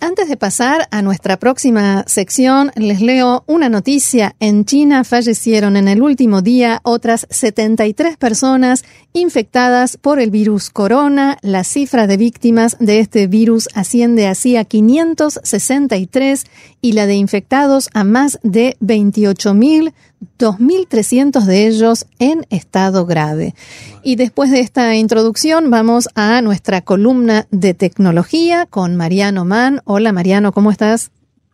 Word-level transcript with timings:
Antes 0.00 0.28
de 0.28 0.36
pasar 0.36 0.86
a 0.92 1.02
nuestra 1.02 1.38
próxima 1.38 2.04
sección, 2.06 2.70
les 2.76 3.00
leo 3.00 3.42
una 3.48 3.68
noticia. 3.68 4.36
En 4.38 4.64
China 4.64 5.02
fallecieron 5.02 5.76
en 5.76 5.88
el 5.88 6.02
último 6.02 6.40
día 6.40 6.80
otras 6.84 7.26
73 7.30 8.16
personas 8.16 8.84
infectadas 9.12 9.96
por 9.96 10.20
el 10.20 10.30
virus 10.30 10.70
corona. 10.70 11.36
La 11.42 11.64
cifra 11.64 12.06
de 12.06 12.16
víctimas 12.16 12.76
de 12.78 13.00
este 13.00 13.26
virus 13.26 13.68
asciende 13.74 14.28
así 14.28 14.56
a 14.56 14.64
563 14.64 16.44
y 16.80 16.92
la 16.92 17.06
de 17.06 17.14
infectados 17.14 17.88
a 17.92 18.04
más 18.04 18.38
de 18.44 18.76
28.000 18.80 19.94
2.300 20.38 21.44
de 21.44 21.66
ellos 21.66 22.06
en 22.18 22.46
estado 22.50 23.06
grave. 23.06 23.54
Y 24.02 24.16
después 24.16 24.50
de 24.50 24.60
esta 24.60 24.94
introducción 24.96 25.70
vamos 25.70 26.08
a 26.14 26.40
nuestra 26.42 26.80
columna 26.80 27.46
de 27.50 27.74
tecnología 27.74 28.66
con 28.66 28.96
Mariano 28.96 29.44
Mann. 29.44 29.80
Hola 29.84 30.12
Mariano, 30.12 30.52
¿cómo 30.52 30.70
estás? 30.70 31.10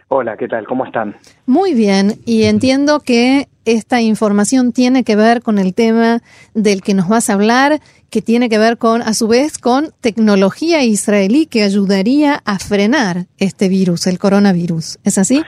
Hola, 0.08 0.36
¿qué 0.36 0.46
tal? 0.48 0.66
¿Cómo 0.66 0.84
están? 0.84 1.16
Muy 1.46 1.74
bien, 1.74 2.20
y 2.24 2.44
entiendo 2.44 3.00
que 3.00 3.48
esta 3.64 4.00
información 4.00 4.72
tiene 4.72 5.02
que 5.02 5.16
ver 5.16 5.42
con 5.42 5.58
el 5.58 5.74
tema 5.74 6.22
del 6.52 6.82
que 6.82 6.94
nos 6.94 7.08
vas 7.08 7.30
a 7.30 7.32
hablar, 7.32 7.80
que 8.10 8.22
tiene 8.22 8.48
que 8.48 8.58
ver 8.58 8.78
con, 8.78 9.02
a 9.02 9.14
su 9.14 9.26
vez, 9.26 9.58
con 9.58 9.92
tecnología 10.00 10.84
israelí 10.84 11.46
que 11.46 11.62
ayudaría 11.62 12.42
a 12.44 12.58
frenar 12.58 13.26
este 13.38 13.68
virus, 13.68 14.06
el 14.06 14.18
coronavirus. 14.18 14.98
¿Es 15.02 15.18
así? 15.18 15.42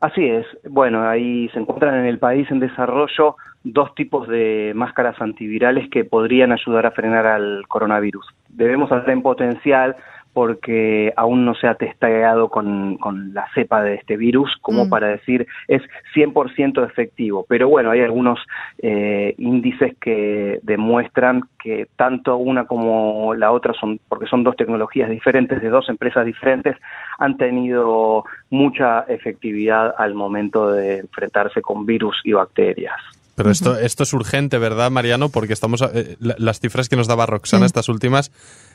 Así 0.00 0.26
es. 0.26 0.46
Bueno, 0.68 1.08
ahí 1.08 1.48
se 1.50 1.58
encuentran 1.58 1.94
en 1.94 2.06
el 2.06 2.18
país 2.18 2.50
en 2.50 2.60
desarrollo 2.60 3.36
dos 3.64 3.94
tipos 3.94 4.28
de 4.28 4.72
máscaras 4.74 5.20
antivirales 5.20 5.88
que 5.90 6.04
podrían 6.04 6.52
ayudar 6.52 6.86
a 6.86 6.90
frenar 6.90 7.26
al 7.26 7.66
coronavirus. 7.68 8.26
Debemos 8.48 8.92
hacer 8.92 9.10
en 9.10 9.22
potencial 9.22 9.96
porque 10.36 11.14
aún 11.16 11.46
no 11.46 11.54
se 11.54 11.66
ha 11.66 11.76
testeado 11.76 12.50
con, 12.50 12.98
la 13.32 13.46
cepa 13.54 13.82
de 13.82 13.94
este 13.94 14.18
virus 14.18 14.54
como 14.60 14.84
mm. 14.84 14.90
para 14.90 15.08
decir 15.08 15.46
es 15.66 15.80
100% 16.14 16.84
efectivo. 16.84 17.46
Pero 17.48 17.70
bueno, 17.70 17.90
hay 17.90 18.02
algunos 18.02 18.38
eh, 18.82 19.34
índices 19.38 19.96
que 19.98 20.60
demuestran 20.62 21.44
que 21.58 21.86
tanto 21.96 22.36
una 22.36 22.66
como 22.66 23.32
la 23.32 23.50
otra 23.50 23.72
son, 23.72 23.98
porque 24.10 24.26
son 24.26 24.44
dos 24.44 24.56
tecnologías 24.56 25.08
diferentes 25.08 25.62
de 25.62 25.70
dos 25.70 25.88
empresas 25.88 26.26
diferentes, 26.26 26.76
han 27.18 27.38
tenido 27.38 28.24
mucha 28.50 29.06
efectividad 29.08 29.94
al 29.96 30.12
momento 30.12 30.70
de 30.70 30.98
enfrentarse 30.98 31.62
con 31.62 31.86
virus 31.86 32.20
y 32.24 32.34
bacterias. 32.34 33.15
Pero 33.36 33.50
esto, 33.50 33.78
esto 33.78 34.02
es 34.02 34.12
urgente, 34.14 34.56
¿verdad, 34.56 34.90
Mariano? 34.90 35.28
Porque 35.28 35.52
estamos 35.52 35.84
eh, 35.92 36.16
las 36.18 36.58
cifras 36.58 36.88
que 36.88 36.96
nos 36.96 37.06
daba 37.06 37.26
Roxana, 37.26 37.66
estas 37.66 37.90
últimas, 37.90 38.32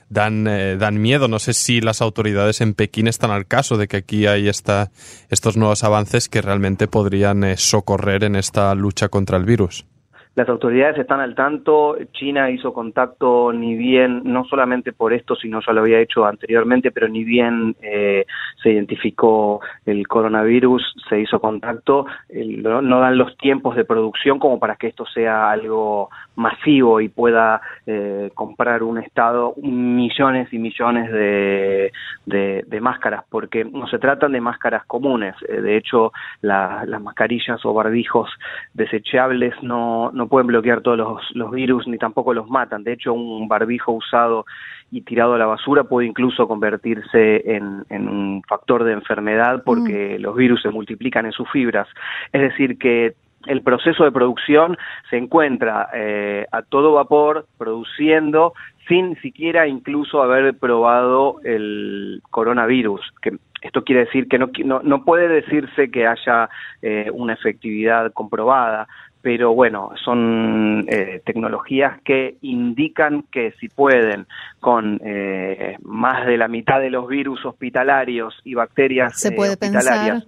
dan, 0.08 0.48
eh, 0.48 0.78
dan 0.78 1.02
miedo. 1.02 1.28
No 1.28 1.40
sé 1.40 1.54
si 1.54 1.81
las 1.81 2.00
autoridades 2.00 2.62
en 2.62 2.76
Pekín 2.76 3.08
están 3.08 3.32
al 3.32 3.48
caso 3.48 3.78
de 3.78 3.88
que 3.88 3.98
aquí 3.98 4.28
hay 4.28 4.48
esta, 4.48 4.92
estos 5.30 5.58
nuevos 5.58 5.84
avances 5.84 6.30
que 6.30 6.44
realmente 6.44 6.88
podrían 6.88 7.44
eh, 7.44 7.58
socorrer 7.58 8.23
en 8.23 8.36
esta 8.36 8.76
lucha 8.76 9.09
contra 9.09 9.38
el 9.38 9.45
virus. 9.45 9.86
Las 10.33 10.47
autoridades 10.47 10.97
están 10.97 11.19
al 11.19 11.35
tanto, 11.35 11.97
China 12.13 12.49
hizo 12.49 12.73
contacto 12.73 13.51
ni 13.51 13.75
bien, 13.75 14.21
no 14.23 14.45
solamente 14.45 14.93
por 14.93 15.11
esto, 15.11 15.35
sino 15.35 15.59
ya 15.59 15.73
lo 15.73 15.81
había 15.81 15.99
hecho 15.99 16.25
anteriormente, 16.25 16.89
pero 16.91 17.09
ni 17.09 17.25
bien 17.25 17.75
eh, 17.81 18.25
se 18.63 18.71
identificó 18.71 19.59
el 19.85 20.07
coronavirus, 20.07 20.95
se 21.09 21.19
hizo 21.19 21.41
contacto, 21.41 22.05
no 22.29 22.99
dan 23.02 23.17
los 23.17 23.35
tiempos 23.35 23.75
de 23.75 23.83
producción 23.83 24.39
como 24.39 24.57
para 24.57 24.77
que 24.77 24.87
esto 24.87 25.05
sea 25.05 25.52
algo 25.52 26.09
masivo 26.35 27.02
y 27.02 27.09
pueda 27.09 27.61
eh, 27.85 28.31
comprar 28.33 28.83
un 28.83 28.99
Estado 28.99 29.53
millones 29.61 30.47
y 30.53 30.59
millones 30.59 31.11
de, 31.11 31.91
de, 32.25 32.81
máscaras, 32.81 33.25
porque 33.30 33.65
no 33.65 33.86
se 33.87 33.99
tratan 33.99 34.31
de 34.31 34.39
máscaras 34.39 34.86
comunes, 34.86 35.36
eh, 35.49 35.59
de 35.59 35.75
hecho 35.75 36.14
las 36.41 37.02
mascarillas 37.02 37.64
o 37.65 37.73
barbijos 37.73 38.30
desechables 38.73 39.53
no 39.61 40.09
no 40.20 40.20
pueden 40.27 40.48
bloquear 40.48 40.82
todos 40.82 40.98
los, 41.33 41.52
virus 41.52 41.87
ni 41.87 41.98
tampoco 41.98 42.33
los 42.33 42.49
matan. 42.49 42.83
De 42.83 42.93
hecho, 42.93 43.14
un 43.14 43.48
barbijo 43.48 43.92
usado 43.92 44.45
y 44.92 45.02
tirado 45.02 45.36
a 45.36 45.37
la 45.37 45.45
basura 45.45 45.83
puede 45.83 46.08
incluso 46.08 46.48
convertirse 46.48 47.55
en, 47.55 47.83
un 47.89 48.42
factor 48.48 48.83
de 48.83 48.93
enfermedad 48.93 49.64
porque 49.65 50.17
mm. 50.17 50.21
los 50.21 50.36
virus 50.36 50.61
se 50.61 50.70
multiplican 50.70 51.26
en 51.26 51.32
sus 51.32 51.49
fibras. 51.49 51.87
Es 52.32 52.42
decir, 52.42 52.77
que 52.77 53.15
el 53.48 53.61
proceso 53.61 54.04
de 54.04 54.11
producción 54.11 54.77
se 55.09 55.17
encuentra 55.17 55.89
eh, 55.93 56.45
a 56.52 56.61
todo 56.61 56.93
vapor 56.93 57.48
produciendo 57.58 58.53
sin 58.88 59.15
siquiera 59.21 59.67
incluso 59.67 60.21
haber 60.21 60.58
probado 60.58 61.38
el 61.43 62.21
coronavirus, 62.30 63.02
que 63.21 63.38
esto 63.61 63.83
quiere 63.83 64.05
decir 64.05 64.27
que 64.27 64.39
no, 64.39 64.49
no, 64.65 65.05
puede 65.05 65.27
decirse 65.27 65.92
que 65.92 66.08
haya 66.08 66.49
eh, 66.82 67.09
una 67.14 67.33
efectividad 67.33 68.11
comprobada, 68.11 68.88
pero 69.21 69.54
bueno, 69.54 69.92
son 70.04 70.86
eh, 70.87 71.21
tecnologías 71.26 72.02
que 72.02 72.37
indican 72.42 73.23
que 73.32 73.54
si 73.59 73.70
pueden 73.70 74.27
con 74.59 74.99
eh, 75.04 75.77
más 75.83 76.26
de 76.26 76.37
la 76.37 76.48
mitad 76.48 76.80
de 76.80 76.89
los 76.89 77.08
virus 77.08 77.45
hospitalarios 77.45 78.39
y 78.43 78.55
bacterias 78.55 79.20
¿Se 79.20 79.32
puede 79.32 79.52
hospitalarias, 79.52 80.27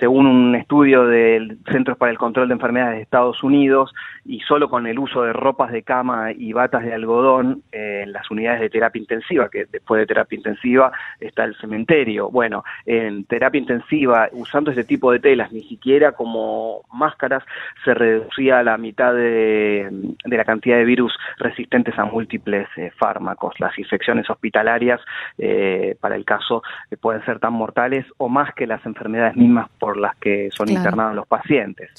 según 0.00 0.26
un 0.26 0.56
estudio 0.56 1.04
del 1.04 1.58
Centros 1.70 1.98
para 1.98 2.10
el 2.10 2.18
Control 2.18 2.48
de 2.48 2.54
Enfermedades 2.54 2.96
de 2.96 3.02
Estados 3.02 3.42
Unidos, 3.44 3.92
y 4.24 4.40
solo 4.40 4.68
con 4.68 4.86
el 4.86 4.98
uso 4.98 5.22
de 5.22 5.32
ropas 5.32 5.72
de 5.72 5.82
cama 5.82 6.32
y 6.32 6.52
batas 6.52 6.84
de 6.84 6.94
algodón 6.94 7.62
eh, 7.72 8.02
en 8.04 8.12
las 8.12 8.30
unidades 8.30 8.60
de 8.60 8.70
terapia 8.70 9.00
intensiva, 9.00 9.48
que 9.48 9.66
después 9.70 10.00
de 10.00 10.06
terapia 10.06 10.36
intensiva 10.36 10.92
está 11.20 11.44
el 11.44 11.54
cementerio. 11.56 12.30
Bueno, 12.30 12.64
en 12.86 13.24
terapia 13.24 13.58
intensiva, 13.58 14.28
usando 14.32 14.70
ese 14.70 14.84
tipo 14.84 15.12
de 15.12 15.20
telas, 15.20 15.52
ni 15.52 15.62
siquiera 15.62 16.12
como 16.12 16.82
máscaras, 16.92 17.42
se 17.84 17.94
reducía 17.94 18.62
la 18.62 18.78
mitad 18.78 19.14
de, 19.14 19.90
la 20.24 20.44
cantidad 20.44 20.76
de 20.76 20.84
virus 20.84 21.16
resistentes 21.38 21.98
a 21.98 22.04
múltiples 22.04 22.68
eh, 22.76 22.90
fármacos. 22.96 23.58
Las 23.58 23.78
infecciones 23.78 24.28
hospitalarias, 24.30 25.00
eh, 25.38 25.96
para 26.00 26.16
el 26.16 26.24
caso, 26.24 26.62
pueden 27.00 27.24
ser 27.24 27.38
tan 27.38 27.52
mortales 27.52 28.06
o 28.18 28.28
más 28.28 28.54
que 28.54 28.66
las 28.66 28.84
enfermedades 28.86 29.36
mismas 29.36 29.68
por 29.78 29.89
las 29.96 30.16
que 30.16 30.48
son 30.50 30.70
internados 30.70 31.14
los 31.14 31.26
pacientes. 31.26 31.90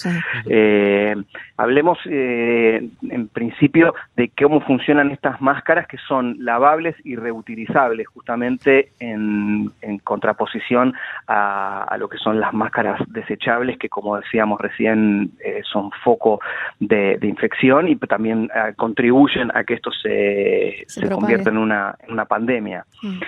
hablemos 1.57 1.97
eh, 2.05 2.89
en 3.09 3.27
principio 3.27 3.93
de 4.15 4.31
cómo 4.37 4.61
funcionan 4.61 5.11
estas 5.11 5.41
máscaras 5.41 5.87
que 5.87 5.97
son 6.07 6.37
lavables 6.39 6.95
y 7.03 7.15
reutilizables, 7.15 8.07
justamente 8.07 8.91
en, 8.99 9.71
contraposición 10.03 10.93
a, 11.27 11.95
lo 11.99 12.09
que 12.09 12.17
son 12.17 12.39
las 12.39 12.53
máscaras 12.53 12.99
desechables, 13.07 13.77
que 13.77 13.89
como 13.89 14.17
decíamos 14.17 14.59
recién 14.59 15.31
eh, 15.43 15.61
son 15.63 15.91
foco 16.03 16.39
de, 16.79 17.19
infección 17.21 17.87
y 17.87 17.95
también 17.95 18.49
eh, 18.53 18.73
contribuyen 18.75 19.51
a 19.55 19.63
que 19.63 19.75
esto 19.75 19.91
se, 19.91 20.83
se, 20.87 21.09
convierta 21.09 21.49
en 21.49 21.57
una, 21.57 21.95
una 22.09 22.25
pandemia. 22.25 22.85
Mm. 23.01 23.19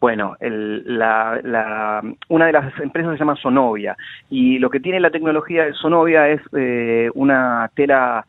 Bueno, 0.00 0.34
la, 0.40 2.02
una 2.28 2.46
de 2.46 2.52
las 2.52 2.80
empresas 2.80 3.12
se 3.12 3.18
llama 3.18 3.36
Sonovia 3.36 3.96
y 4.30 4.58
lo 4.58 4.70
que 4.70 4.80
tiene 4.80 4.98
la 4.98 5.10
tecnología 5.10 5.66
de 5.66 5.74
Sonovia 5.74 6.28
es 6.28 6.40
eh, 6.56 7.10
una 7.14 7.70
tela 7.74 8.24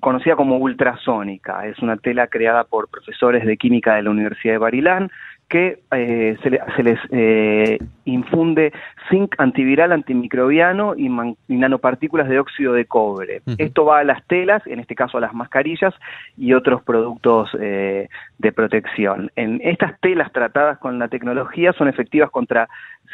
conocida 0.00 0.36
como 0.36 0.58
ultrasónica. 0.58 1.66
Es 1.66 1.78
una 1.78 1.96
tela 1.96 2.26
creada 2.26 2.64
por 2.64 2.88
profesores 2.88 3.46
de 3.46 3.56
química 3.56 3.94
de 3.94 4.02
la 4.02 4.10
Universidad 4.10 4.54
de 4.54 4.58
Barilán 4.58 5.10
que 5.48 5.80
eh, 5.92 6.36
se, 6.42 6.82
les 6.82 6.98
eh, 7.10 7.78
infunde 8.04 8.72
zinc 9.10 9.34
antiviral, 9.38 9.92
antimicrobiano 9.92 10.94
y, 10.96 11.08
nanopartículas 11.48 12.28
de 12.28 12.38
óxido 12.38 12.72
de 12.72 12.86
cobre. 12.86 13.42
Esto 13.58 13.84
va 13.84 14.00
a 14.00 14.04
las 14.04 14.24
telas, 14.26 14.66
en 14.66 14.80
este 14.80 14.94
caso 14.94 15.18
a 15.18 15.20
las 15.20 15.34
mascarillas 15.34 15.94
y 16.36 16.52
otros 16.52 16.82
productos 16.82 17.50
eh, 17.60 18.08
de 18.38 18.52
protección. 18.52 19.30
En 19.36 19.60
estas 19.62 19.98
telas 20.00 20.32
tratadas 20.32 20.78
con 20.78 20.98
la 20.98 21.08
tecnología 21.08 21.72
son 21.72 21.88
efectivas 21.88 22.30
contra 22.30 22.68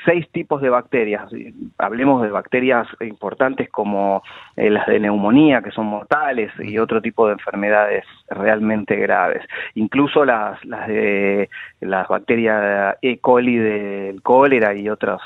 seis 0.04 0.28
tipos 0.30 0.62
de 0.62 0.70
bacterias. 0.70 1.30
Hablemos 1.78 2.22
de 2.22 2.30
bacterias 2.30 2.86
importantes 3.00 3.68
como 3.68 4.22
las 4.56 4.86
de 4.86 5.00
neumonía, 5.00 5.62
que 5.62 5.70
son 5.72 5.86
mortales, 5.86 6.50
y 6.58 6.78
otro 6.78 7.00
tipo 7.02 7.26
de 7.26 7.34
enfermedades 7.34 8.04
realmente 8.28 8.96
graves. 8.96 9.42
Incluso 9.74 10.24
las, 10.24 10.64
las 10.64 10.88
de 10.88 11.48
las 11.80 12.08
bacterias 12.08 12.96
E. 13.02 13.18
coli 13.18 13.56
del 13.56 14.22
cólera 14.22 14.74
y 14.74 14.79
otras 14.88 15.20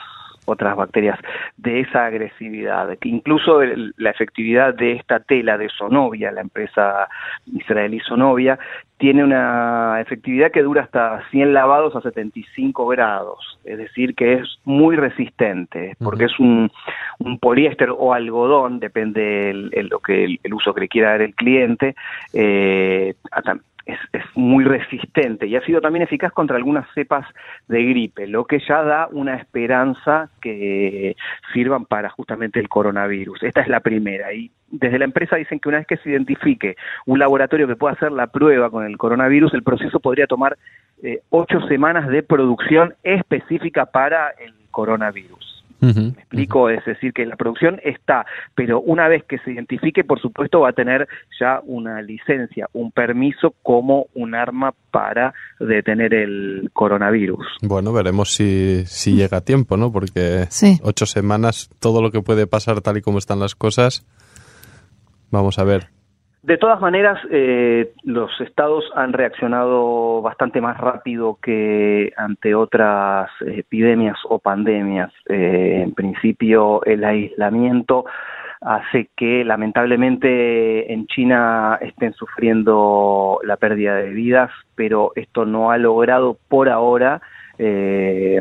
otras 0.47 0.77
bacterias 0.77 1.19
de 1.57 1.81
esa 1.81 2.07
agresividad. 2.07 2.97
Incluso 3.05 3.63
la 3.97 4.11
efectividad 4.11 4.75
de 4.75 4.93
esta 4.93 5.21
tela 5.21 5.57
de 5.59 5.69
Sonovia, 5.69 6.33
la 6.33 6.43
empresa 6.43 7.09
israelí 7.47 8.01
Sonovia, 8.01 8.59
tiene 8.99 9.25
una 9.25 10.01
efectividad 10.01 10.53
que 10.53 10.63
dura 10.63 10.83
hasta 10.83 11.29
100 11.31 11.53
lavados 11.53 11.97
a 11.97 12.01
75 12.01 12.87
grados, 12.87 13.59
es 13.65 13.77
decir, 13.77 14.15
que 14.15 14.35
es 14.35 14.59
muy 14.65 14.97
resistente, 14.97 15.97
porque 15.99 16.27
es 16.27 16.39
un, 16.39 16.71
un 17.19 17.39
poliéster 17.39 17.91
o 17.91 18.15
algodón, 18.15 18.79
depende 18.79 19.51
el, 19.51 19.89
lo 19.89 19.99
que 19.99 20.39
el, 20.43 20.55
uso 20.55 20.73
que 20.73 20.83
le 20.83 20.89
quiera 20.89 21.11
dar 21.11 21.23
el 21.23 21.35
cliente, 21.35 21.97
eh, 22.33 23.15
es, 23.87 23.99
muy 24.35 24.65
resistente 24.65 25.47
y 25.47 25.57
ha 25.57 25.65
sido 25.65 25.81
también 25.81 26.03
eficaz 26.03 26.33
contra 26.33 26.57
algunas 26.57 26.87
cepas 26.95 27.27
de 27.69 27.85
gripe, 27.85 28.27
lo 28.27 28.45
que 28.47 28.59
ya 28.59 28.83
da 28.83 29.09
una 29.13 29.37
esperanza 29.37 30.29
que 30.41 31.17
sirvan 31.53 31.85
para 31.85 32.11
justamente 32.11 32.59
el 32.59 32.69
coronavirus. 32.69 33.43
Esta 33.43 33.61
es 33.61 33.69
la 33.69 33.81
primera 33.81 34.33
y 34.33 34.51
desde 34.71 34.99
la 34.99 35.05
empresa 35.05 35.37
dicen 35.37 35.61
que 35.61 35.69
una 35.69 35.79
vez 35.79 35.87
que 35.87 35.99
se 35.99 36.11
identifique 36.11 36.77
un 37.07 37.19
laboratorio 37.19 37.69
que 37.69 37.77
pueda 37.77 37.95
hacer 37.95 38.13
la 38.13 38.27
prueba 38.27 38.71
con 38.71 38.85
el 38.85 38.99
coronavirus, 38.99 39.55
el 39.55 39.63
proceso 39.63 40.01
podría 40.01 40.27
tomar 40.27 40.57
eh, 41.03 41.21
ocho 41.31 41.61
semanas 41.69 42.09
de 42.09 42.23
producción 42.23 42.95
específica 43.03 43.87
para 43.87 44.31
el 44.31 44.55
coronavirus. 44.71 45.54
Me 45.81 46.09
explico, 46.09 46.71
es 46.71 46.85
decir, 46.85 47.13
que 47.13 47.27
la 47.27 47.37
producción 47.37 47.81
está, 47.85 48.25
pero 48.55 48.81
una 48.81 49.07
vez 49.09 49.25
que 49.25 49.39
se 49.39 49.53
identifique, 49.53 50.03
por 50.03 50.21
supuesto, 50.21 50.61
va 50.61 50.71
a 50.71 50.73
tener 50.73 51.07
ya 51.39 51.61
una 51.65 52.01
licencia, 52.01 52.69
un 52.73 52.91
permiso 52.91 53.55
como 53.63 54.07
un 54.15 54.35
arma 54.35 54.73
para 54.91 55.35
detener 55.61 56.15
el 56.15 56.71
coronavirus. 56.73 57.47
Bueno, 57.63 57.93
veremos 57.93 58.33
si, 58.33 58.85
si 58.87 59.15
llega 59.15 59.39
a 59.39 59.45
tiempo, 59.45 59.77
¿no? 59.77 59.93
Porque 59.93 60.47
ocho 60.83 61.07
semanas, 61.07 61.71
todo 61.81 62.01
lo 62.01 62.11
que 62.11 62.23
puede 62.23 62.47
pasar 62.47 62.81
tal 62.81 62.99
y 62.99 63.03
como 63.03 63.19
están 63.19 63.41
las 63.41 63.55
cosas, 63.55 64.07
vamos 65.31 65.59
a 65.59 65.65
ver. 65.65 65.89
De 66.45 66.59
todas 66.59 66.79
maneras, 66.79 67.19
eh, 67.31 67.95
los 68.03 68.31
estados 68.39 68.85
han 68.95 69.15
reaccionado 69.15 70.21
bastante 70.21 70.61
más 70.61 70.77
rápido 70.77 71.39
que 71.41 72.13
ante 72.19 72.55
otras 72.55 73.31
epidemias 73.47 74.19
o 74.29 74.39
pandemias. 74.39 75.11
Eh, 75.27 75.81
en 75.83 75.95
principio, 75.95 76.85
el 76.85 77.03
aislamiento 77.03 78.05
hace 78.61 79.09
que 79.17 79.43
lamentablemente 79.43 80.93
en 80.93 81.07
China 81.07 81.79
estén 81.81 82.13
sufriendo 82.13 83.39
la 83.43 83.57
pérdida 83.57 83.95
de 83.95 84.11
vidas, 84.11 84.51
pero 84.75 85.13
esto 85.17 85.47
no 85.47 85.71
ha 85.71 85.79
logrado 85.79 86.37
por 86.49 86.69
ahora 86.69 87.23
eh, 87.57 88.39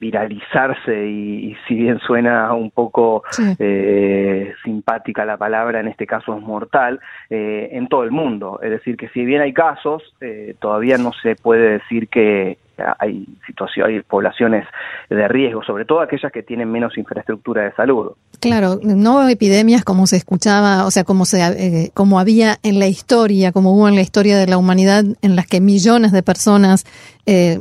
viralizarse 0.00 1.06
y, 1.06 1.56
si 1.68 1.74
bien 1.74 1.98
suena 2.00 2.52
un 2.54 2.70
poco 2.70 3.22
eh, 3.58 4.54
simpática 4.64 5.24
la 5.24 5.36
palabra, 5.36 5.80
en 5.80 5.88
este 5.88 6.06
caso 6.06 6.34
es 6.36 6.42
mortal, 6.42 7.00
eh, 7.28 7.68
en 7.72 7.88
todo 7.88 8.02
el 8.04 8.10
mundo. 8.10 8.60
Es 8.62 8.70
decir, 8.70 8.96
que 8.96 9.08
si 9.08 9.24
bien 9.24 9.42
hay 9.42 9.52
casos, 9.52 10.02
eh, 10.20 10.54
todavía 10.58 10.96
no 10.96 11.12
se 11.22 11.36
puede 11.36 11.78
decir 11.78 12.08
que 12.08 12.58
hay 12.98 13.26
situaciones, 13.46 13.92
hay 13.92 14.00
poblaciones 14.00 14.66
de 15.10 15.28
riesgo, 15.28 15.62
sobre 15.62 15.84
todo 15.84 16.00
aquellas 16.00 16.32
que 16.32 16.42
tienen 16.42 16.72
menos 16.72 16.96
infraestructura 16.96 17.64
de 17.64 17.72
salud. 17.72 18.12
Claro, 18.40 18.78
no 18.82 19.28
epidemias 19.28 19.84
como 19.84 20.06
se 20.06 20.16
escuchaba, 20.16 20.86
o 20.86 20.90
sea, 20.90 21.04
como 21.04 21.26
se, 21.26 21.90
como 21.92 22.18
había 22.18 22.56
en 22.62 22.78
la 22.78 22.86
historia, 22.86 23.52
como 23.52 23.74
hubo 23.74 23.86
en 23.86 23.96
la 23.96 24.00
historia 24.00 24.38
de 24.38 24.46
la 24.46 24.56
humanidad, 24.56 25.04
en 25.20 25.36
las 25.36 25.46
que 25.46 25.60
millones 25.60 26.10
de 26.10 26.22
personas 26.22 26.86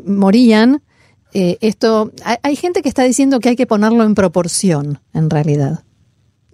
morían 0.05 0.79
eh, 1.33 1.57
esto, 1.61 2.11
hay, 2.43 2.55
gente 2.55 2.81
que 2.81 2.89
está 2.89 3.03
diciendo 3.03 3.39
que 3.39 3.49
hay 3.49 3.55
que 3.55 3.67
ponerlo 3.67 4.03
en 4.03 4.15
proporción, 4.15 4.99
en 5.13 5.29
realidad. 5.29 5.83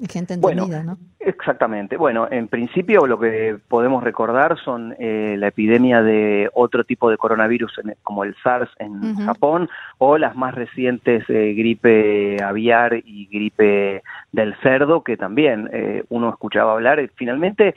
Gente 0.10 0.33
entendida, 0.33 0.83
¿no? 0.83 0.98
Exactamente. 1.19 1.95
Bueno, 1.98 2.27
en 2.30 2.48
principio 2.50 3.07
lo 3.07 3.18
que 3.18 3.57
podemos 3.68 4.04
recordar 4.04 4.57
son 4.63 4.94
eh, 5.00 5.36
la 5.39 5.48
epidemia 5.48 6.04
de 6.04 6.50
otro 6.54 6.83
tipo 6.83 7.10
de 7.10 7.18
coronavirus 7.18 7.80
como 8.04 8.24
el 8.25 8.36
SARS 8.44 8.69
en 8.77 9.16
Japón 9.25 9.69
o 9.98 10.18
las 10.18 10.36
más 10.36 10.54
recientes 10.54 11.24
eh, 11.30 11.54
gripe 11.57 12.44
aviar 12.44 13.01
y 13.04 13.27
gripe 13.31 14.04
del 14.33 14.56
cerdo 14.62 15.04
que 15.04 15.18
también 15.18 15.69
uno 16.10 16.30
escuchaba 16.30 16.74
hablar. 16.74 17.10
Finalmente, 17.16 17.74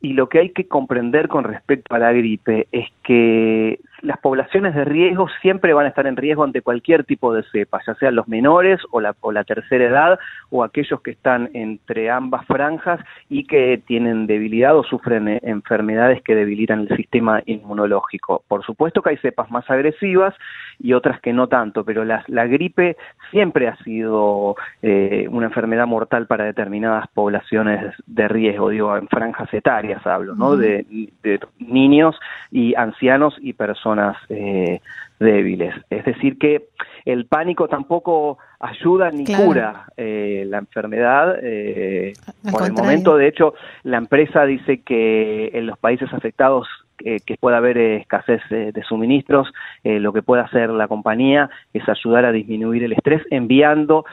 y 0.00 0.14
lo 0.14 0.28
que 0.28 0.38
hay 0.38 0.50
que 0.50 0.66
comprender 0.66 1.28
con 1.28 1.44
respecto 1.44 1.94
a 1.94 1.98
la 1.98 2.12
gripe 2.12 2.66
es 2.72 2.88
que 3.02 3.80
las 4.02 4.18
poblaciones 4.18 4.74
de 4.74 4.84
riesgo 4.84 5.28
siempre 5.42 5.72
van 5.72 5.86
a 5.86 5.88
estar 5.88 6.06
en 6.06 6.16
riesgo 6.16 6.44
ante 6.44 6.62
cualquier 6.62 7.04
tipo 7.04 7.34
de 7.34 7.42
cepa, 7.52 7.80
ya 7.86 7.94
sean 7.96 8.14
los 8.14 8.28
menores 8.28 8.80
o 8.90 9.00
la, 9.00 9.14
o 9.20 9.32
la 9.32 9.44
tercera 9.44 9.84
edad 9.84 10.18
o 10.50 10.64
aquellos 10.64 11.00
que 11.02 11.10
están 11.10 11.50
entre 11.54 12.10
ambas 12.10 12.46
franjas 12.46 13.00
y 13.28 13.46
que 13.46 13.82
tienen 13.86 14.26
debilidad 14.26 14.76
o 14.76 14.84
sufren 14.84 15.28
eh, 15.28 15.40
enfermedades 15.42 16.22
que 16.22 16.34
debilitan 16.34 16.80
el 16.80 16.96
sistema 16.96 17.42
inmunológico. 17.46 18.42
Por 18.48 18.64
supuesto 18.64 19.02
que 19.02 19.10
hay 19.10 19.16
cepas 19.18 19.50
más 19.50 19.68
agresivas 19.70 20.34
y 20.78 20.92
otras 20.94 21.20
que 21.20 21.32
no 21.32 21.48
tanto, 21.48 21.84
pero 21.84 22.04
la, 22.04 22.24
la 22.28 22.46
gripe 22.46 22.96
siempre 23.30 23.68
ha 23.68 23.76
sido 23.78 24.56
eh, 24.82 25.26
una 25.30 25.46
enfermedad 25.46 25.86
mortal 25.86 26.26
para 26.26 26.44
determinadas 26.44 27.06
poblaciones 27.08 27.94
de 28.06 28.28
riesgo, 28.28 28.70
digo, 28.70 28.96
en 28.96 29.08
franjas 29.08 29.52
etarias 29.52 30.06
hablo, 30.06 30.34
¿no? 30.34 30.56
de, 30.56 30.86
de 31.22 31.40
niños 31.58 32.18
y 32.50 32.74
ancianos 32.74 33.36
y 33.40 33.52
personas 33.52 33.89
eh, 34.28 34.80
débiles. 35.18 35.74
Es 35.90 36.04
decir, 36.04 36.38
que 36.38 36.68
el 37.04 37.26
pánico 37.26 37.68
tampoco 37.68 38.38
ayuda 38.58 39.10
ni 39.10 39.24
cura 39.24 39.86
eh, 39.96 40.44
la 40.46 40.58
enfermedad. 40.58 41.38
Eh, 41.42 42.12
por 42.50 42.64
el 42.64 42.72
momento, 42.72 43.16
de 43.16 43.28
hecho, 43.28 43.54
la 43.82 43.98
empresa 43.98 44.44
dice 44.44 44.82
que 44.82 45.50
en 45.54 45.66
los 45.66 45.78
países 45.78 46.12
afectados 46.12 46.68
que 47.02 47.38
pueda 47.40 47.56
haber 47.56 47.78
escasez 47.78 48.42
de 48.50 48.82
suministros, 48.86 49.50
lo 49.84 50.12
que 50.12 50.20
puede 50.20 50.42
hacer 50.42 50.68
la 50.68 50.86
compañía 50.86 51.48
es 51.72 51.88
ayudar 51.88 52.26
a 52.26 52.30
disminuir 52.30 52.84
el 52.84 52.92
estrés 52.92 53.22
enviando 53.30 54.04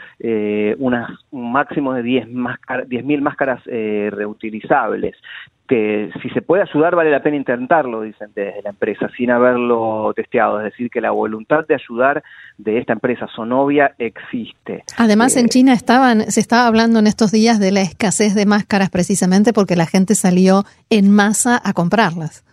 unas, 0.77 1.09
un 1.31 1.51
máximo 1.51 1.93
de 1.93 2.03
10.000 2.03 2.87
10 2.87 3.21
máscaras 3.21 3.61
reutilizables 3.65 5.17
que 5.67 6.09
si 6.21 6.29
se 6.29 6.41
puede 6.41 6.63
ayudar 6.63 6.95
vale 6.95 7.11
la 7.11 7.21
pena 7.21 7.35
intentarlo, 7.37 8.01
dicen 8.01 8.31
desde 8.33 8.61
la 8.61 8.69
empresa, 8.69 9.09
sin 9.15 9.31
haberlo 9.31 10.13
testeado. 10.15 10.59
Es 10.59 10.71
decir, 10.71 10.89
que 10.89 11.01
la 11.01 11.11
voluntad 11.11 11.67
de 11.67 11.75
ayudar 11.75 12.23
de 12.57 12.79
esta 12.79 12.93
empresa 12.93 13.27
Sonovia 13.35 13.93
existe. 13.97 14.83
Además, 14.97 15.35
en 15.35 15.45
eh, 15.45 15.49
China 15.49 15.73
estaban, 15.73 16.31
se 16.31 16.39
estaba 16.39 16.67
hablando 16.67 16.99
en 16.99 17.07
estos 17.07 17.31
días 17.31 17.59
de 17.59 17.71
la 17.71 17.81
escasez 17.81 18.33
de 18.33 18.45
máscaras 18.45 18.89
precisamente 18.89 19.53
porque 19.53 19.75
la 19.75 19.85
gente 19.85 20.15
salió 20.15 20.63
en 20.89 21.11
masa 21.11 21.61
a 21.63 21.73
comprarlas. 21.73 22.46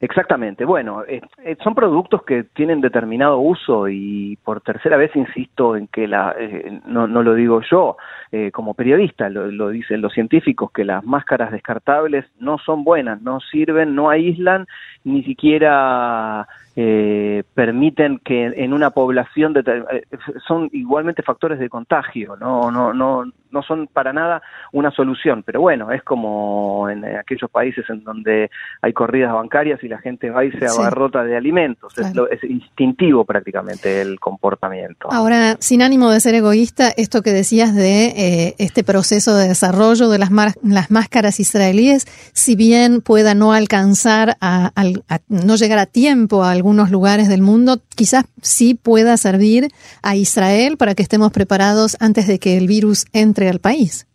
Exactamente. 0.00 0.64
Bueno, 0.64 1.02
eh, 1.08 1.20
eh, 1.44 1.56
son 1.62 1.74
productos 1.74 2.22
que 2.22 2.44
tienen 2.44 2.80
determinado 2.80 3.40
uso 3.40 3.88
y 3.88 4.38
por 4.44 4.60
tercera 4.60 4.96
vez 4.96 5.14
insisto 5.16 5.74
en 5.74 5.88
que 5.88 6.06
la, 6.06 6.36
eh, 6.38 6.80
no, 6.86 7.08
lo 7.08 7.34
digo 7.34 7.60
yo 7.68 7.96
como 8.52 8.74
periodista, 8.74 9.30
lo, 9.30 9.70
dicen 9.70 10.02
los 10.02 10.12
científicos, 10.12 10.70
que 10.70 10.84
las 10.84 11.02
máscaras 11.02 11.50
descartables 11.50 12.26
no 12.38 12.58
son 12.58 12.84
buenas, 12.84 13.22
no 13.22 13.40
sirven, 13.40 13.94
no 13.94 14.10
aíslan, 14.10 14.66
ni 15.02 15.22
siquiera 15.24 16.46
eh, 16.80 17.42
permiten 17.54 18.20
que 18.20 18.46
en 18.46 18.72
una 18.72 18.90
población 18.90 19.52
de, 19.52 19.62
eh, 19.90 20.04
son 20.46 20.70
igualmente 20.72 21.24
factores 21.24 21.58
de 21.58 21.68
contagio, 21.68 22.36
no, 22.36 22.70
no, 22.70 22.94
no, 22.94 23.24
no 23.50 23.62
son 23.62 23.86
para 23.86 24.12
nada 24.12 24.42
una 24.72 24.90
solución, 24.90 25.42
pero 25.42 25.60
bueno, 25.60 25.90
es 25.92 26.02
como 26.02 26.88
en 26.90 27.04
aquellos 27.04 27.50
países 27.50 27.84
en 27.88 28.04
donde 28.04 28.50
hay 28.82 28.92
corridas 28.92 29.32
bancarias 29.32 29.82
y 29.82 29.88
la 29.88 29.98
gente 29.98 30.30
va 30.30 30.44
y 30.44 30.52
se 30.52 30.66
abarrota 30.66 31.24
de 31.24 31.36
alimentos, 31.36 31.96
es, 31.98 32.12
es, 32.30 32.44
instintivo 32.44 33.24
prácticamente 33.24 34.00
el 34.00 34.20
comportamiento. 34.20 35.08
Ahora, 35.10 35.56
sin 35.60 35.82
ánimo 35.82 36.10
de 36.10 36.20
ser 36.20 36.34
egoísta, 36.34 36.90
esto 36.96 37.22
que 37.22 37.32
decías 37.32 37.74
de 37.74 38.06
eh, 38.06 38.54
este 38.58 38.84
proceso 38.84 39.36
de 39.36 39.48
desarrollo 39.48 40.08
de 40.08 40.18
las, 40.18 40.30
las 40.62 40.90
máscaras 40.90 41.40
israelíes, 41.40 42.06
si 42.32 42.56
bien 42.56 43.00
pueda 43.00 43.34
no 43.34 43.52
alcanzar 43.52 44.36
a, 44.40 44.72
a 44.74 45.18
no 45.28 45.56
llegar 45.56 45.78
a 45.78 45.86
tiempo 45.86 46.44
a 46.44 46.50
algunos 46.50 46.90
lugares 46.90 47.28
del 47.28 47.42
mundo, 47.42 47.80
quizás 47.94 48.24
sí 48.42 48.74
pueda 48.74 49.16
servir 49.16 49.68
a 50.02 50.16
Israel 50.16 50.76
para 50.76 50.94
que 50.94 51.02
estemos 51.02 51.32
preparados 51.32 51.96
antes 52.00 52.26
de 52.26 52.38
que 52.38 52.56
el 52.56 52.66
virus 52.66 53.06
entre 53.12 53.37
al 53.46 53.60
país. 53.60 54.08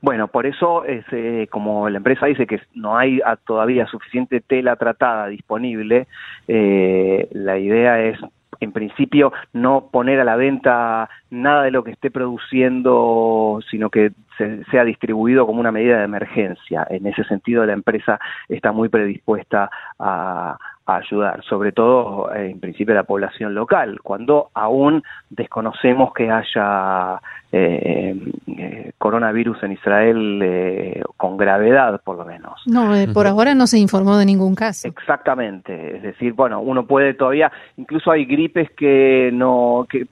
Bueno, 0.00 0.28
por 0.28 0.44
eso, 0.44 0.84
es, 0.84 1.04
eh, 1.12 1.46
como 1.50 1.88
la 1.88 1.96
empresa 1.96 2.26
dice 2.26 2.46
que 2.46 2.60
no 2.74 2.98
hay 2.98 3.20
todavía 3.46 3.86
suficiente 3.86 4.40
tela 4.40 4.76
tratada 4.76 5.28
disponible, 5.28 6.08
eh, 6.48 7.28
la 7.32 7.58
idea 7.58 8.02
es 8.02 8.18
en 8.60 8.72
principio 8.72 9.32
no 9.52 9.88
poner 9.90 10.20
a 10.20 10.24
la 10.24 10.36
venta 10.36 11.08
nada 11.30 11.62
de 11.62 11.70
lo 11.70 11.84
que 11.84 11.92
esté 11.92 12.10
produciendo, 12.10 13.60
sino 13.70 13.90
que 13.90 14.12
sea 14.70 14.84
distribuido 14.84 15.46
como 15.46 15.60
una 15.60 15.72
medida 15.72 15.98
de 15.98 16.04
emergencia. 16.04 16.86
En 16.90 17.06
ese 17.06 17.24
sentido, 17.24 17.64
la 17.64 17.72
empresa 17.72 18.20
está 18.48 18.72
muy 18.72 18.88
predispuesta 18.88 19.70
a, 19.98 20.58
ayudar, 20.86 21.42
sobre 21.44 21.72
todo 21.72 22.32
eh, 22.34 22.50
en 22.50 22.60
principio 22.60 22.94
la 22.94 23.04
población 23.04 23.54
local, 23.54 24.00
cuando 24.02 24.50
aún 24.54 25.02
desconocemos 25.30 26.12
que 26.12 26.30
haya 26.30 27.20
eh, 27.50 28.16
eh, 28.46 28.92
coronavirus 28.98 29.62
en 29.62 29.72
Israel 29.72 31.02
con 31.16 31.36
gravedad, 31.36 32.00
por 32.04 32.16
lo 32.18 32.24
menos. 32.24 32.60
No, 32.66 32.92
por 33.12 33.26
ahora 33.26 33.54
no 33.54 33.66
se 33.66 33.78
informó 33.78 34.16
de 34.18 34.26
ningún 34.26 34.54
caso. 34.54 34.88
Exactamente, 34.88 35.96
es 35.96 36.02
decir, 36.02 36.34
bueno, 36.34 36.60
uno 36.60 36.86
puede 36.86 37.14
todavía, 37.14 37.50
incluso 37.76 38.10
hay 38.10 38.26
gripes 38.26 38.70
que 38.72 39.30
no, 39.32 39.86
que 39.88 40.06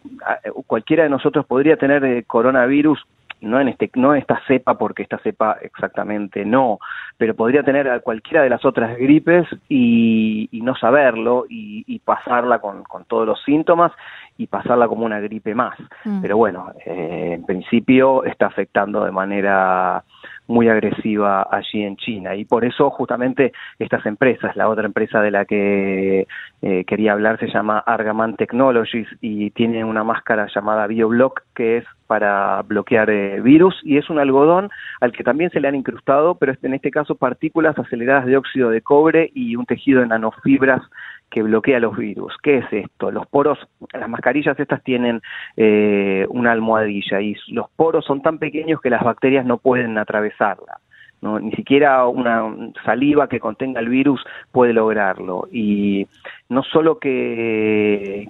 cualquiera 0.67 1.05
de 1.05 1.11
nosotros 1.11 1.45
podría 1.47 1.77
tener 1.77 2.25
coronavirus 2.27 2.99
no 3.43 3.61
en 3.61 3.69
este, 3.69 3.91
no 3.95 4.15
esta 4.15 4.41
cepa, 4.47 4.79
porque 4.79 5.03
esta 5.03 5.19
cepa 5.19 5.59
exactamente 5.61 6.45
no, 6.45 6.79
pero 7.19 7.35
podría 7.35 7.63
tener 7.63 7.89
a 7.89 8.01
cualquiera 8.01 8.43
de 8.43 8.51
las 8.51 8.65
otras 8.65 8.97
gripes 8.97 9.47
y, 9.69 10.49
no 10.63 10.77
saberlo 10.77 11.45
y, 11.49 11.99
pasarla 12.05 12.61
con, 12.61 12.85
con, 12.85 13.05
todos 13.05 13.27
los 13.27 13.43
síntomas 13.43 13.93
y 14.39 14.47
pasarla 14.47 14.89
como 14.89 15.05
una 15.05 15.21
gripe 15.21 15.55
más. 15.55 15.79
Mm. 16.05 16.23
Pero 16.23 16.37
bueno, 16.37 16.73
eh, 16.87 17.33
en 17.35 17.45
principio 17.45 18.25
está 18.25 18.47
afectando 18.47 19.05
de 19.05 19.11
manera 19.11 20.05
muy 20.49 20.69
agresiva 20.69 21.47
allí 21.51 21.83
en 21.83 21.97
China. 21.97 22.35
Y 22.35 22.45
por 22.45 22.65
eso 22.65 22.91
justamente 22.91 23.53
estas 23.79 24.05
empresas, 24.07 24.57
la 24.57 24.69
otra 24.69 24.87
empresa 24.87 25.21
de 25.21 25.31
la 25.31 25.45
que 25.45 26.27
eh, 26.63 26.85
quería 26.85 27.13
hablar 27.13 27.39
se 27.39 27.49
llama 27.49 27.79
Argaman 27.79 28.37
Technologies 28.37 29.09
y 29.21 29.51
tiene 29.51 29.85
una 29.85 30.05
máscara 30.05 30.49
llamada 30.55 30.87
BioBlock 30.87 31.43
que 31.55 31.79
es 31.79 31.85
para 32.13 32.61
bloquear 32.61 33.09
eh, 33.09 33.41
virus 33.41 33.75
y 33.83 33.97
es 33.97 34.11
un 34.11 34.19
algodón 34.19 34.69
al 35.01 35.13
que 35.13 35.25
también 35.25 35.49
se 35.49 35.61
le 35.61 35.69
han 35.69 35.75
incrustado, 35.75 36.35
pero 36.35 36.53
en 36.61 36.75
este 36.75 36.91
caso 36.91 37.15
partículas 37.15 37.79
aceleradas 37.79 38.27
de 38.27 38.37
óxido 38.37 38.69
de 38.69 38.83
cobre 38.83 39.31
y 39.35 39.57
un 39.57 39.65
tejido 39.65 40.03
de 40.03 40.09
nanofibras 40.09 40.83
que 41.31 41.43
bloquea 41.43 41.81
los 41.81 41.97
virus. 41.97 42.35
¿Qué 42.43 42.59
es 42.59 42.67
esto? 42.71 43.11
Los 43.11 43.27
poros, 43.29 43.59
las 43.95 44.11
mascarillas 44.11 44.61
estas 44.61 44.83
tienen 44.83 45.23
eh, 45.57 46.27
una 46.29 46.53
almohadilla 46.53 47.23
y 47.23 47.35
los 47.49 47.71
poros 47.71 48.05
son 48.05 48.21
tan 48.21 48.37
pequeños 48.37 48.83
que 48.83 48.91
las 48.91 49.03
bacterias 49.03 49.47
no 49.47 49.57
pueden 49.57 49.97
atravesarla. 49.97 50.81
Ni 51.23 51.53
siquiera 51.53 52.07
una 52.09 52.55
saliva 52.85 53.27
que 53.27 53.41
contenga 53.41 53.81
el 53.81 53.89
virus 53.89 54.23
puede 54.51 54.75
lograrlo. 54.75 55.49
Y 55.51 56.07
no 56.51 56.63
solo 56.63 56.99
que 56.99 58.29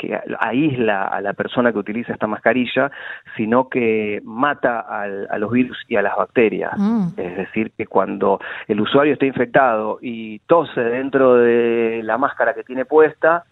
que 0.00 0.18
aísla 0.38 1.04
a 1.04 1.20
la 1.20 1.34
persona 1.34 1.72
que 1.72 1.78
utiliza 1.78 2.12
esta 2.12 2.26
mascarilla, 2.26 2.90
sino 3.36 3.68
que 3.68 4.20
mata 4.24 4.80
a 4.80 5.38
los 5.38 5.52
virus 5.52 5.76
y 5.88 5.96
a 5.96 6.02
las 6.02 6.16
bacterias. 6.16 6.72
Mm. 6.76 7.08
Es 7.16 7.36
decir, 7.36 7.72
que 7.76 7.86
cuando 7.86 8.40
el 8.66 8.80
usuario 8.80 9.12
está 9.12 9.26
infectado 9.26 9.98
y 10.00 10.38
tose 10.40 10.80
dentro 10.80 11.36
de 11.36 12.00
la 12.02 12.16
máscara 12.16 12.54
que 12.54 12.62
tiene 12.62 12.84
puesta, 12.84 13.44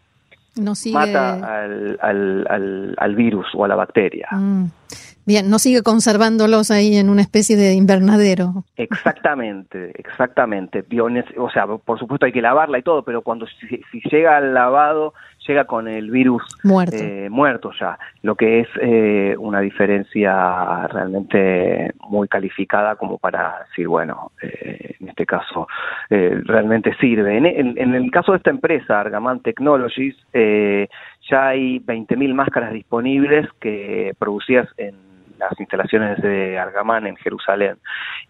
mata 0.92 1.64
al, 2.00 3.14
virus 3.14 3.46
o 3.54 3.64
a 3.64 3.68
la 3.68 3.76
bacteria. 3.76 4.28
Mm. 4.32 4.66
Bien, 5.28 5.50
no 5.50 5.58
sigue 5.58 5.82
conservándolos 5.82 6.70
ahí 6.70 6.96
en 6.96 7.10
una 7.10 7.20
especie 7.20 7.54
de 7.54 7.74
invernadero. 7.74 8.64
Exactamente, 8.76 9.92
exactamente. 9.98 10.82
O 11.36 11.50
sea, 11.50 11.66
por 11.66 11.98
supuesto 11.98 12.24
hay 12.24 12.32
que 12.32 12.40
lavarla 12.40 12.78
y 12.78 12.82
todo, 12.82 13.02
pero 13.02 13.20
cuando 13.20 13.46
si, 13.46 14.00
llega 14.10 14.38
al 14.38 14.54
lavado, 14.54 15.12
llega 15.48 15.64
con 15.64 15.88
el 15.88 16.10
virus 16.10 16.42
muerto, 16.62 16.96
eh, 16.96 17.28
muerto 17.30 17.72
ya, 17.80 17.98
lo 18.22 18.34
que 18.34 18.60
es 18.60 18.68
eh, 18.80 19.34
una 19.38 19.60
diferencia 19.60 20.86
realmente 20.88 21.94
muy 22.08 22.28
calificada 22.28 22.96
como 22.96 23.18
para 23.18 23.64
decir, 23.68 23.88
bueno, 23.88 24.30
eh, 24.42 24.94
en 25.00 25.08
este 25.08 25.26
caso 25.26 25.66
realmente 26.10 26.94
sirve. 27.00 27.36
En, 27.36 27.46
en, 27.46 27.94
el 27.94 28.10
caso 28.10 28.32
de 28.32 28.38
esta 28.38 28.50
empresa, 28.50 29.00
Argaman 29.00 29.40
Technologies, 29.40 30.16
ya 30.32 31.48
hay 31.48 31.80
20.000 31.80 32.34
máscaras 32.34 32.72
disponibles 32.72 33.48
que 33.60 34.14
producidas 34.18 34.68
en 34.76 34.94
las 35.38 35.58
instalaciones 35.58 36.20
de 36.20 36.58
Argamán 36.58 37.06
en 37.06 37.16
Jerusalén. 37.16 37.76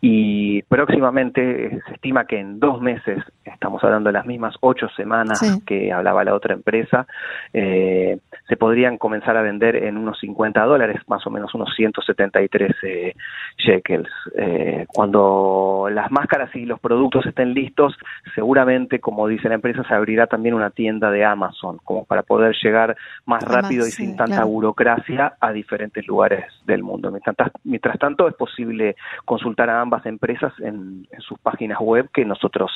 Y 0.01 0.63
próximamente 0.63 1.81
se 1.87 1.95
estima 1.95 2.27
que 2.27 2.39
en 2.39 2.61
dos 2.61 2.81
meses, 2.81 3.23
estamos 3.45 3.83
hablando 3.83 4.09
de 4.09 4.13
las 4.13 4.27
mismas 4.27 4.55
ocho 4.61 4.89
semanas 4.91 5.41
que 5.67 5.93
hablaba 5.93 6.25
la 6.25 6.35
otra 6.35 6.55
empresa, 6.55 7.07
eh, 7.53 8.19
se 8.49 8.57
podrían 8.57 8.99
comenzar 8.99 9.37
a 9.37 9.43
vender 9.43 9.77
en 9.77 9.97
unos 9.97 10.19
50 10.21 10.63
dólares, 10.65 11.01
más 11.07 11.27
o 11.27 11.31
menos 11.31 11.55
unos 11.55 11.71
173 11.77 12.73
eh, 12.83 13.15
shekels. 13.57 14.09
Eh, 14.37 14.87
cuando 14.89 15.89
las 15.91 16.11
máscaras 16.11 16.55
y 16.55 16.65
los 16.65 16.81
productos 16.81 17.27
estén 17.27 17.55
listos, 17.55 17.97
seguramente, 18.35 19.01
como 19.01 19.27
dice 19.29 19.49
la 19.49 19.57
empresa, 19.57 19.83
se 19.85 19.95
abrirá 19.95 20.27
también 20.27 20.55
una 20.55 20.71
tienda 20.71 21.11
de 21.11 21.25
Amazon, 21.25 21.79
como 21.85 22.05
para 22.05 22.23
poder 22.23 22.57
llegar 22.63 22.97
más 23.27 23.43
rápido 23.45 23.87
y 23.87 23.91
sin 23.91 24.17
tanta 24.17 24.45
burocracia 24.45 25.35
a 25.41 25.53
diferentes 25.53 26.07
lugares 26.07 26.45
del 26.65 26.83
mundo. 26.83 26.98
Mientras, 27.65 27.99
tanto, 27.99 28.29
es 28.29 28.35
posible 28.35 28.97
consultar 29.25 29.71
a 29.71 29.81
ambas 29.81 30.05
empresas 30.07 30.53
en, 30.61 31.07
sus 31.19 31.39
páginas 31.39 31.79
web, 31.81 32.09
que 32.13 32.25
nosotros 32.25 32.71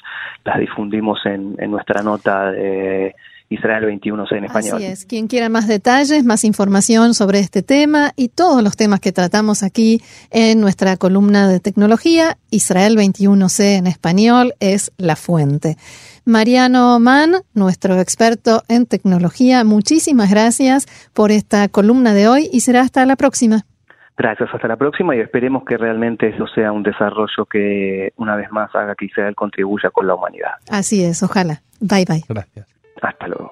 las 0.45 0.59
difundimos 0.59 1.25
en, 1.25 1.57
nuestra 1.71 2.02
nota 2.02 2.50
de 2.50 3.14
Israel 3.49 3.85
21C 3.85 4.37
en 4.37 4.45
español. 4.45 4.76
Así 4.76 4.85
es. 4.85 5.05
Quien 5.05 5.26
quiera 5.29 5.49
más 5.49 5.69
detalles, 5.69 6.25
más 6.25 6.45
información 6.45 7.14
sobre 7.14 7.38
este 7.38 7.62
tema 7.62 8.12
y 8.17 8.29
todos 8.29 8.62
los 8.62 8.76
temas 8.76 9.00
que 9.00 9.12
tratamos 9.12 9.62
aquí 9.62 10.02
en 10.31 10.61
nuestra 10.61 10.97
columna 10.97 11.49
de 11.49 11.61
tecnología, 11.61 12.38
Israel 12.50 12.97
21C 12.97 13.79
en 13.79 13.87
español 13.87 14.55
es 14.61 14.93
la 14.97 15.17
fuente. 15.17 15.76
Mariano 16.25 16.99
Mann, 17.00 17.43
nuestro 17.52 18.00
experto 18.00 18.62
en 18.69 18.87
tecnología, 18.87 19.64
muchísimas 19.64 20.31
gracias 20.31 20.87
por 21.12 21.33
esta 21.33 21.69
columna 21.69 22.14
de 22.14 22.29
hoy 22.29 22.49
y 22.52 22.61
será 22.61 22.83
hasta 22.83 23.05
la 23.07 23.17
próxima. 23.17 23.67
Gracias, 24.16 24.50
hasta 24.52 24.69
la 24.69 24.76
próxima 24.76 25.16
y 25.16 25.21
esperemos 25.21 25.64
que 25.64 25.76
realmente 25.76 26.28
eso 26.28 26.47
sea 26.47 26.71
un 26.71 26.83
desarrollo 26.83 27.47
que 27.47 28.12
una 28.16 28.37
vez 28.37 28.50
más 28.52 28.75
haga 28.75 28.95
que 28.95 29.07
Israel 29.07 29.35
contribuya 29.35 29.90
con 29.90 30.07
la 30.07 30.14
humanidad. 30.14 30.52
Así 30.71 31.04
es, 31.04 31.23
ojalá. 31.23 31.62
Bye 31.81 32.04
bye. 32.07 32.23
Gracias. 32.28 32.66
Hasta 33.00 33.26
luego. 33.26 33.51